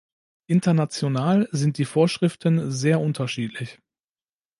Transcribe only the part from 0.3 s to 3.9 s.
International sind die Vorschriften sehr unterschiedlich.